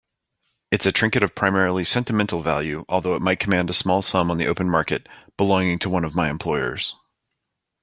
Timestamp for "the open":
4.37-4.67